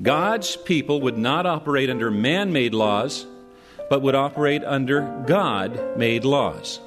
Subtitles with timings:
[0.00, 3.26] God's people would not operate under man made laws,
[3.90, 6.80] but would operate under God made laws.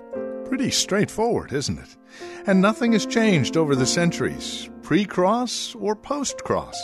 [0.46, 1.98] Pretty straightforward, isn't it?
[2.48, 6.82] And nothing has changed over the centuries, pre cross or post cross.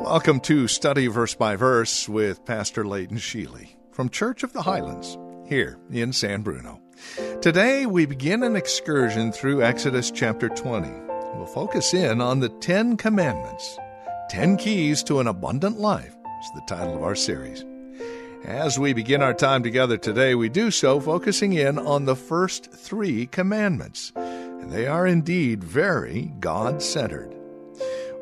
[0.00, 5.18] Welcome to Study Verse by Verse with Pastor Leighton Sheely from Church of the Highlands
[5.46, 6.80] here in San Bruno.
[7.42, 10.88] Today we begin an excursion through Exodus chapter 20.
[11.34, 13.78] We'll focus in on the Ten Commandments
[14.28, 17.64] 10 Keys to an Abundant Life is the title of our series.
[18.44, 22.72] As we begin our time together today, we do so focusing in on the first
[22.72, 24.12] three commandments.
[24.16, 27.32] And they are indeed very God centered.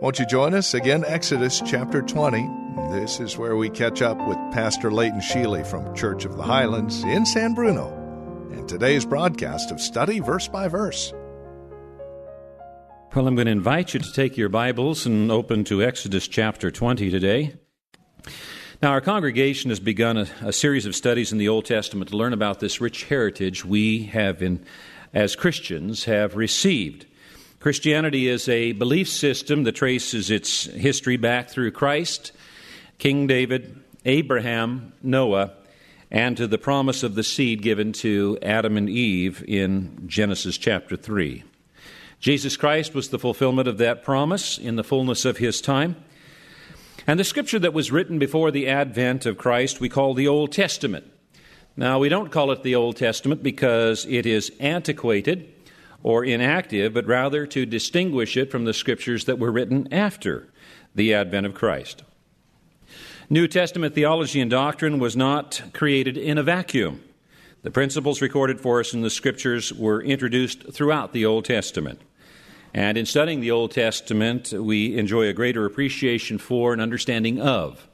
[0.03, 2.51] Won't you join us again, Exodus chapter 20?
[2.91, 7.03] This is where we catch up with Pastor Leighton Sheely from Church of the Highlands
[7.05, 7.89] in San Bruno
[8.53, 11.15] and today's broadcast of Study Verse by Verse.
[13.15, 16.73] Well, I'm going to invite you to take your Bibles and open to Exodus chapter
[16.73, 17.55] 20 today.
[18.83, 22.17] Now, our congregation has begun a, a, series of studies in the Old Testament to
[22.17, 24.67] learn about this rich heritage we have, in,
[25.13, 27.07] as Christians, have received.
[27.61, 32.33] Christianity is a belief system that traces its history back through Christ,
[32.99, 35.53] King David, Abraham, Noah,
[36.11, 40.97] and to the promise of the seed given to Adam and Eve in Genesis chapter
[40.97, 41.45] 3.
[42.25, 45.95] Jesus Christ was the fulfillment of that promise in the fullness of his time.
[47.07, 50.51] And the scripture that was written before the advent of Christ we call the Old
[50.51, 51.05] Testament.
[51.77, 55.53] Now, we don't call it the Old Testament because it is antiquated
[56.03, 60.49] or inactive, but rather to distinguish it from the scriptures that were written after
[60.95, 62.05] the advent of Christ.
[63.29, 67.03] New Testament theology and doctrine was not created in a vacuum.
[67.65, 72.01] The principles recorded for us in the scriptures were introduced throughout the Old Testament.
[72.77, 77.89] And in studying the Old Testament, we enjoy a greater appreciation for and understanding of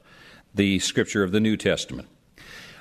[0.55, 2.07] the scripture of the New Testament.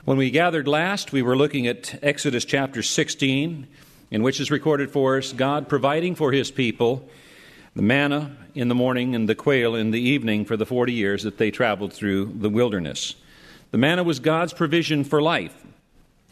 [0.06, 3.66] When we gathered last, we were looking at Exodus chapter 16,
[4.10, 7.06] in which is recorded for us God providing for his people
[7.77, 11.25] the manna in the morning and the quail in the evening for the 40 years
[11.25, 13.15] that they traveled through the wilderness.
[13.72, 15.55] The manna was God's provision for life.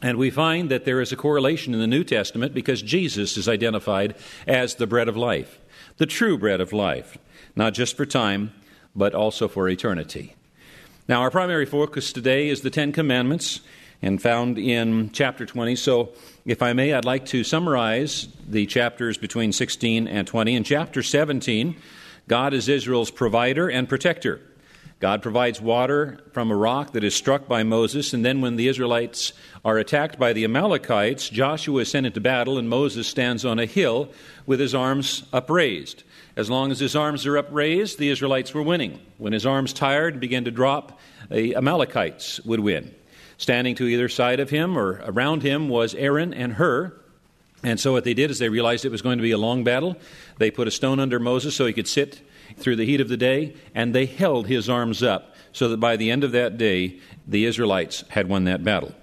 [0.00, 3.48] And we find that there is a correlation in the New Testament because Jesus is
[3.48, 4.14] identified
[4.46, 5.58] as the bread of life,
[5.96, 7.18] the true bread of life,
[7.56, 8.52] not just for time,
[8.94, 10.34] but also for eternity.
[11.08, 13.60] Now, our primary focus today is the Ten Commandments
[14.00, 15.74] and found in chapter 20.
[15.74, 16.10] So,
[16.44, 20.54] if I may, I'd like to summarize the chapters between 16 and 20.
[20.54, 21.74] In chapter 17,
[22.28, 24.40] God is Israel's provider and protector.
[25.00, 28.66] God provides water from a rock that is struck by Moses, and then when the
[28.66, 29.32] Israelites
[29.64, 33.66] are attacked by the Amalekites, Joshua is sent into battle, and Moses stands on a
[33.66, 34.10] hill
[34.44, 36.02] with his arms upraised.
[36.34, 38.98] As long as his arms are upraised, the Israelites were winning.
[39.18, 40.98] When his arms tired and began to drop,
[41.30, 42.92] the Amalekites would win.
[43.36, 46.92] Standing to either side of him or around him was Aaron and Hur.
[47.62, 49.64] And so what they did is they realized it was going to be a long
[49.64, 49.96] battle.
[50.38, 52.20] They put a stone under Moses so he could sit
[52.56, 55.96] through the heat of the day, and they held his arms up so that by
[55.96, 58.94] the end of that day, the Israelites had won that battle.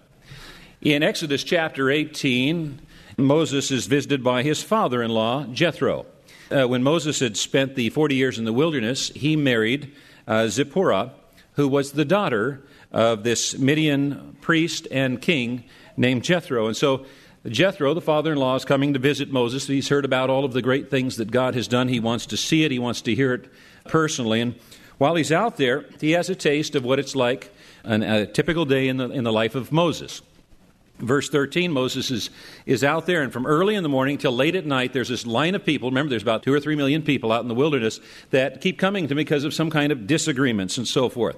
[0.81, 2.79] In Exodus chapter 18,
[3.17, 6.05] Moses is visited by his father in law, Jethro.
[6.51, 9.93] Uh, when Moses had spent the 40 years in the wilderness, he married
[10.27, 11.11] uh, Zipporah,
[11.53, 15.63] who was the daughter of this Midian priest and king
[15.97, 16.67] named Jethro.
[16.67, 17.05] And so
[17.47, 19.67] Jethro, the father in law, is coming to visit Moses.
[19.67, 21.87] He's heard about all of the great things that God has done.
[21.87, 23.49] He wants to see it, he wants to hear it
[23.85, 24.41] personally.
[24.41, 24.55] And
[24.97, 27.53] while he's out there, he has a taste of what it's like
[27.83, 30.21] an, a typical day in the, in the life of Moses.
[30.97, 32.29] Verse 13, Moses is,
[32.65, 35.27] is out there, and from early in the morning till late at night, there's this
[35.27, 35.89] line of people.
[35.89, 37.99] Remember, there's about two or three million people out in the wilderness
[38.29, 41.35] that keep coming to me because of some kind of disagreements and so forth.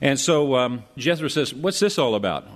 [0.00, 2.46] And so um, Jethro says, What's this all about?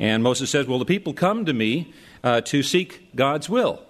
[0.00, 1.92] And Moses says, Well, the people come to me
[2.24, 3.82] uh, to seek God's will.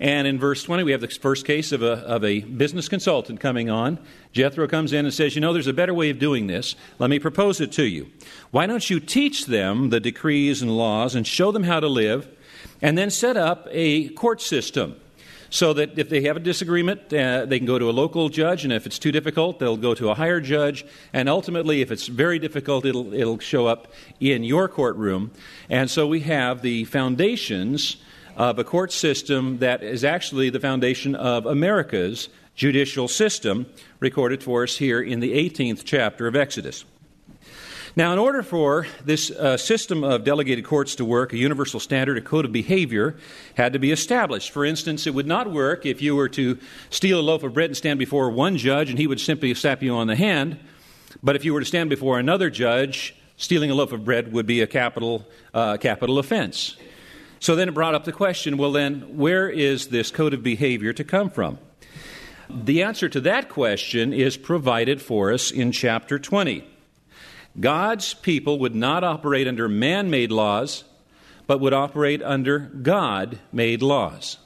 [0.00, 3.38] And in verse 20, we have the first case of a, of a business consultant
[3.38, 4.00] coming on.
[4.32, 6.74] Jethro comes in and says, You know, there's a better way of doing this.
[6.98, 8.10] Let me propose it to you.
[8.50, 12.26] Why don't you teach them the decrees and laws and show them how to live,
[12.82, 14.96] and then set up a court system
[15.54, 18.64] so that if they have a disagreement, uh, they can go to a local judge,
[18.64, 22.08] and if it's too difficult, they'll go to a higher judge, and ultimately, if it's
[22.08, 25.30] very difficult, it'll, it'll show up in your courtroom.
[25.70, 27.98] And so we have the foundations
[28.36, 33.66] of a court system that is actually the foundation of America's judicial system,
[34.00, 36.84] recorded for us here in the 18th chapter of Exodus.
[37.96, 42.18] Now, in order for this uh, system of delegated courts to work, a universal standard,
[42.18, 43.14] a code of behavior
[43.54, 44.50] had to be established.
[44.50, 46.58] For instance, it would not work if you were to
[46.90, 49.80] steal a loaf of bread and stand before one judge and he would simply slap
[49.80, 50.58] you on the hand.
[51.22, 54.46] But if you were to stand before another judge, stealing a loaf of bread would
[54.46, 56.76] be a capital, uh, capital offense.
[57.38, 60.92] So then it brought up the question well, then, where is this code of behavior
[60.94, 61.58] to come from?
[62.50, 66.73] The answer to that question is provided for us in chapter 20.
[67.58, 70.84] God's people would not operate under man made laws,
[71.46, 74.38] but would operate under God made laws.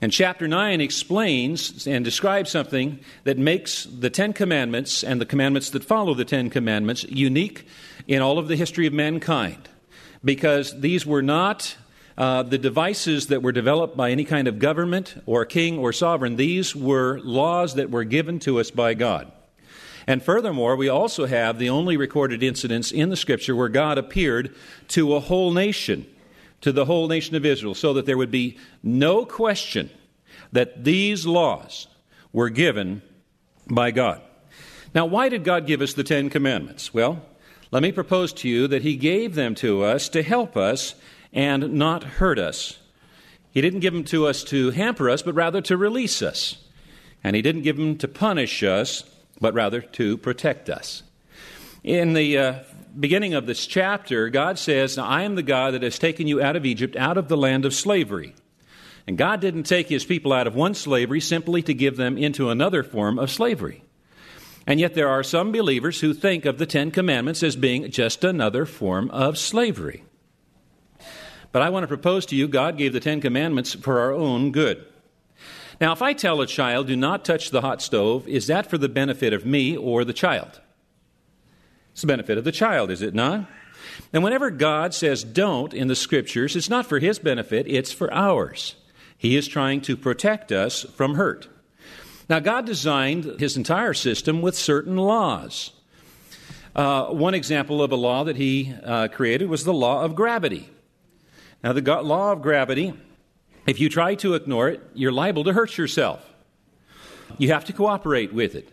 [0.00, 5.70] And chapter 9 explains and describes something that makes the Ten Commandments and the commandments
[5.70, 7.68] that follow the Ten Commandments unique
[8.08, 9.68] in all of the history of mankind.
[10.24, 11.76] Because these were not
[12.18, 16.34] uh, the devices that were developed by any kind of government or king or sovereign,
[16.34, 19.30] these were laws that were given to us by God.
[20.06, 24.54] And furthermore, we also have the only recorded incidents in the scripture where God appeared
[24.88, 26.06] to a whole nation,
[26.60, 29.90] to the whole nation of Israel, so that there would be no question
[30.50, 31.86] that these laws
[32.32, 33.02] were given
[33.70, 34.20] by God.
[34.94, 36.92] Now, why did God give us the Ten Commandments?
[36.92, 37.22] Well,
[37.70, 40.94] let me propose to you that He gave them to us to help us
[41.32, 42.78] and not hurt us.
[43.50, 46.56] He didn't give them to us to hamper us, but rather to release us.
[47.24, 49.04] And He didn't give them to punish us,
[49.42, 51.02] but rather to protect us.
[51.82, 52.54] In the uh,
[52.98, 56.40] beginning of this chapter, God says, Now I am the God that has taken you
[56.40, 58.34] out of Egypt, out of the land of slavery.
[59.06, 62.50] And God didn't take his people out of one slavery simply to give them into
[62.50, 63.82] another form of slavery.
[64.64, 68.22] And yet, there are some believers who think of the Ten Commandments as being just
[68.22, 70.04] another form of slavery.
[71.50, 74.52] But I want to propose to you God gave the Ten Commandments for our own
[74.52, 74.86] good.
[75.82, 78.78] Now, if I tell a child, do not touch the hot stove, is that for
[78.78, 80.60] the benefit of me or the child?
[81.90, 83.48] It's the benefit of the child, is it not?
[84.12, 88.14] And whenever God says don't in the scriptures, it's not for his benefit, it's for
[88.14, 88.76] ours.
[89.18, 91.48] He is trying to protect us from hurt.
[92.28, 95.72] Now, God designed his entire system with certain laws.
[96.76, 100.70] Uh, one example of a law that he uh, created was the law of gravity.
[101.64, 102.94] Now, the law of gravity
[103.66, 106.20] if you try to ignore it, you're liable to hurt yourself.
[107.38, 108.68] You have to cooperate with it.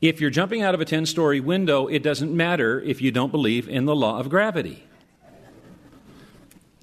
[0.00, 3.32] If you're jumping out of a 10 story window, it doesn't matter if you don't
[3.32, 4.84] believe in the law of gravity.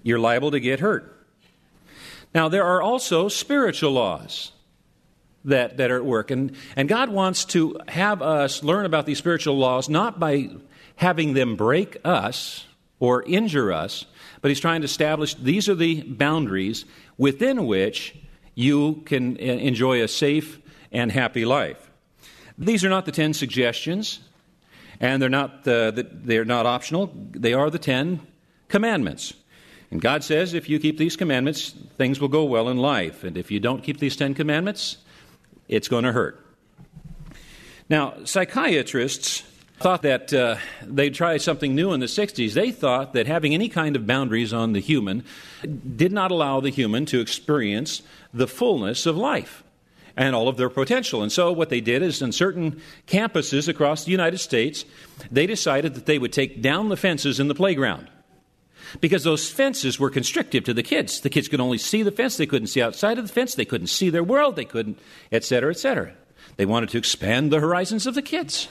[0.03, 1.11] You're liable to get hurt.
[2.33, 4.51] Now, there are also spiritual laws
[5.45, 6.31] that, that are at work.
[6.31, 10.49] And, and God wants to have us learn about these spiritual laws not by
[10.97, 12.65] having them break us
[12.99, 14.05] or injure us,
[14.41, 16.85] but He's trying to establish these are the boundaries
[17.17, 18.15] within which
[18.55, 20.59] you can enjoy a safe
[20.91, 21.91] and happy life.
[22.57, 24.19] These are not the 10 suggestions,
[24.99, 27.11] and they're not, uh, they're not optional.
[27.31, 28.21] They are the 10
[28.69, 29.33] commandments.
[29.91, 33.23] And God says if you keep these commandments, things will go well in life.
[33.23, 34.97] And if you don't keep these 10 commandments,
[35.67, 36.41] it's going to hurt.
[37.89, 39.43] Now, psychiatrists
[39.77, 42.53] thought that uh, they'd try something new in the 60s.
[42.53, 45.23] They thought that having any kind of boundaries on the human
[45.95, 48.01] did not allow the human to experience
[48.33, 49.63] the fullness of life
[50.17, 51.21] and all of their potential.
[51.21, 54.85] And so, what they did is, in certain campuses across the United States,
[55.29, 58.09] they decided that they would take down the fences in the playground.
[59.01, 61.19] Because those fences were constrictive to the kids.
[61.19, 63.65] The kids could only see the fence, they couldn't see outside of the fence, they
[63.65, 64.99] couldn't see their world, they couldn't,
[65.33, 66.13] et cetera, et cetera.
[66.55, 68.69] They wanted to expand the horizons of the kids.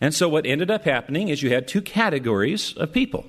[0.00, 3.26] And so what ended up happening is you had two categories of people.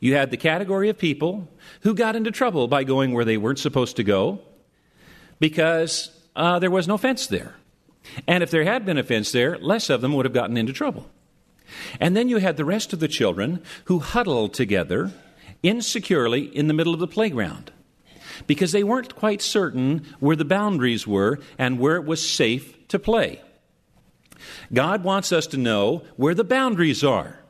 [0.00, 1.48] You had the category of people
[1.80, 4.40] who got into trouble by going where they weren't supposed to go
[5.40, 7.54] because uh, there was no fence there.
[8.26, 10.72] And if there had been a fence there, less of them would have gotten into
[10.72, 11.10] trouble.
[12.00, 15.12] And then you had the rest of the children who huddled together
[15.62, 17.72] insecurely in the middle of the playground
[18.46, 22.98] because they weren't quite certain where the boundaries were and where it was safe to
[22.98, 23.42] play.
[24.72, 27.40] God wants us to know where the boundaries are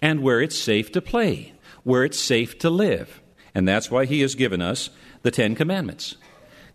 [0.00, 1.54] and where it's safe to play,
[1.84, 3.20] where it's safe to live.
[3.54, 4.90] And that's why He has given us
[5.22, 6.16] the Ten Commandments.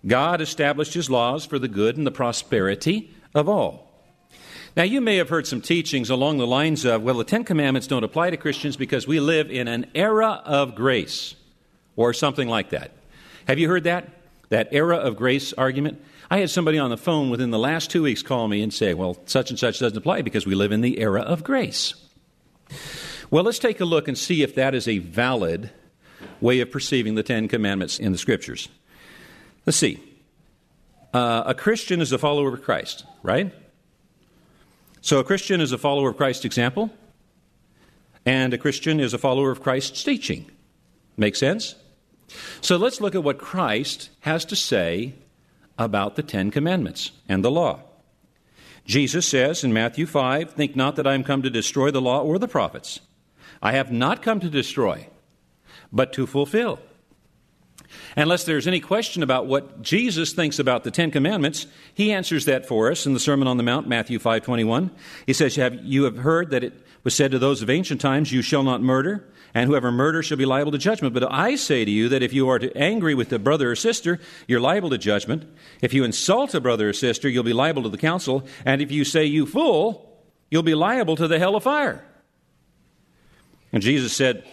[0.06, 3.92] God established His laws for the good and the prosperity of all.
[4.76, 7.88] Now, you may have heard some teachings along the lines of, well, the Ten Commandments
[7.88, 11.36] don't apply to Christians because we live in an era of grace,
[11.96, 12.92] or something like that.
[13.48, 14.10] Have you heard that?
[14.50, 16.02] that era of grace argument.
[16.30, 18.94] I had somebody on the phone within the last two weeks call me and say,
[18.94, 21.94] well, such and such doesn't apply because we live in the era of grace.
[23.30, 25.72] Well, let's take a look and see if that is a valid
[26.42, 28.70] way of perceiving the Ten Commandments in the Scriptures.
[29.66, 30.00] Let's see.
[31.14, 33.54] Uh, a Christian is a follower of Christ, right?
[35.02, 36.92] So a Christian is a follower of Christ's example,
[38.26, 40.50] and a Christian is a follower of Christ's teaching.
[41.16, 41.76] Make sense?
[42.62, 45.14] So let's look at what Christ has to say
[45.78, 47.82] about the Ten Commandments and the law.
[48.86, 52.22] Jesus says in Matthew 5 Think not that I am come to destroy the law
[52.22, 53.00] or the prophets.
[53.62, 55.08] I have not come to destroy,
[55.92, 56.80] but to fulfill.
[58.16, 62.66] Unless there's any question about what Jesus thinks about the Ten Commandments, he answers that
[62.66, 64.92] for us in the Sermon on the Mount, Matthew 5.21.
[65.26, 66.74] He says, You have heard that it
[67.04, 70.38] was said to those of ancient times, You shall not murder, and whoever murders shall
[70.38, 71.14] be liable to judgment.
[71.14, 74.20] But I say to you that if you are angry with a brother or sister,
[74.48, 75.46] you're liable to judgment.
[75.82, 78.46] If you insult a brother or sister, you'll be liable to the council.
[78.66, 82.04] And if you say, You fool, you'll be liable to the hell of fire.
[83.72, 84.44] And Jesus said,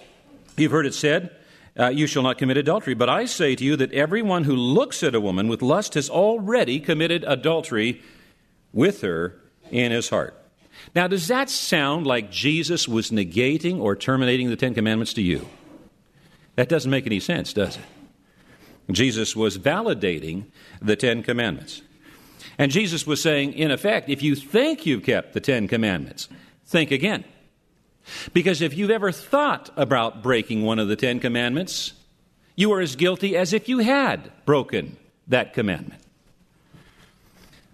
[0.57, 1.35] You've heard it said,
[1.79, 2.95] uh, You shall not commit adultery.
[2.95, 6.11] But I say to you that everyone who looks at a woman with lust has
[6.11, 8.03] already committed adultery
[8.73, 9.39] with her
[9.71, 10.39] in his heart.
[10.95, 15.49] Now, does that sound like Jesus was negating or terminating the Ten Commandments to you?
[16.57, 17.83] That doesn't make any sense, does it?
[18.91, 20.47] Jesus was validating
[20.81, 21.83] the Ten Commandments.
[22.59, 26.29] And Jesus was saying, in effect, if you think you've kept the Ten Commandments,
[26.67, 27.25] think again.
[28.33, 31.93] Because if you've ever thought about breaking one of the Ten Commandments,
[32.57, 34.97] you are as guilty as if you had broken
[35.29, 36.03] that commandment.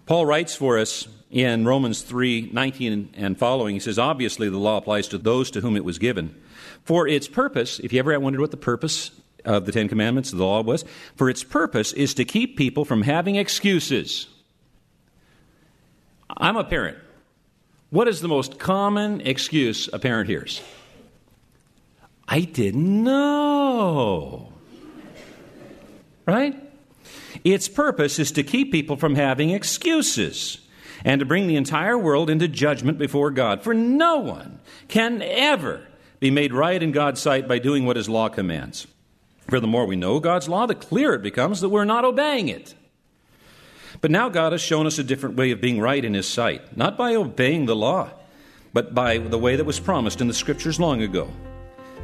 [0.05, 4.77] Paul writes for us in Romans 3 19 and following, he says, Obviously, the law
[4.77, 6.35] applies to those to whom it was given.
[6.83, 9.11] For its purpose, if you ever wondered what the purpose
[9.45, 10.83] of the Ten Commandments, of the law was,
[11.15, 14.27] for its purpose is to keep people from having excuses.
[16.35, 16.97] I'm a parent.
[17.89, 20.61] What is the most common excuse a parent hears?
[22.27, 24.53] I didn't know.
[26.27, 26.55] Right?
[27.43, 30.59] Its purpose is to keep people from having excuses
[31.03, 33.63] and to bring the entire world into judgment before God.
[33.63, 35.87] For no one can ever
[36.19, 38.85] be made right in God's sight by doing what His law commands.
[39.47, 42.49] For the more we know God's law, the clearer it becomes that we're not obeying
[42.49, 42.75] it.
[44.01, 46.77] But now God has shown us a different way of being right in His sight,
[46.77, 48.09] not by obeying the law,
[48.73, 51.29] but by the way that was promised in the Scriptures long ago.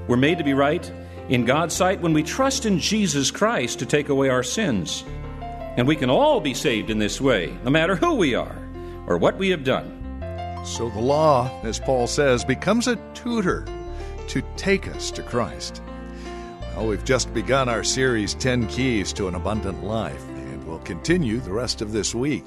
[0.07, 0.91] We're made to be right
[1.29, 5.03] in God's sight when we trust in Jesus Christ to take away our sins.
[5.77, 8.55] And we can all be saved in this way, no matter who we are
[9.07, 9.91] or what we have done.
[10.65, 13.65] So the law, as Paul says, becomes a tutor
[14.29, 15.81] to take us to Christ.
[16.75, 20.23] Well, we've just begun our series 10 Keys to an Abundant Life,
[20.75, 22.43] we'll continue the rest of this week.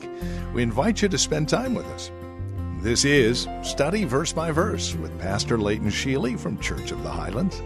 [0.53, 2.11] We invite you to spend time with us.
[2.83, 7.63] This is Study Verse by Verse with Pastor Leighton Sheely from Church of the Highlands.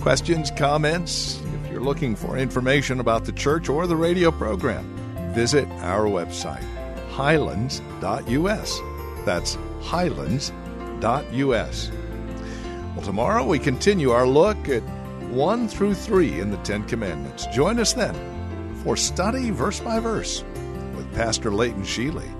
[0.00, 4.84] Questions, comments, if you're looking for information about the church or the radio program,
[5.32, 6.62] visit our website
[7.08, 8.80] highlands.us.
[9.24, 10.50] That's highlands.us.
[12.94, 14.82] Well, tomorrow we continue our look at
[15.30, 17.46] 1 through 3 in the Ten Commandments.
[17.46, 18.33] Join us then
[18.84, 20.44] for study verse by verse
[20.94, 22.30] with Pastor Leighton Sheely.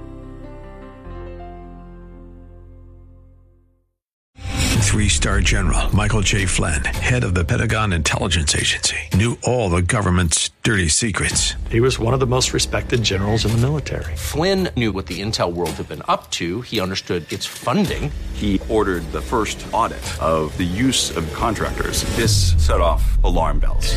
[4.85, 6.47] Three star general Michael J.
[6.47, 11.55] Flynn, head of the Pentagon Intelligence Agency, knew all the government's dirty secrets.
[11.69, 14.15] He was one of the most respected generals in the military.
[14.15, 18.13] Flynn knew what the intel world had been up to, he understood its funding.
[18.35, 22.05] He ordered the first audit of the use of contractors.
[22.15, 23.97] This set off alarm bells.